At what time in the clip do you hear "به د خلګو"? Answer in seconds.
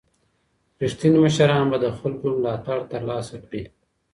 1.71-2.27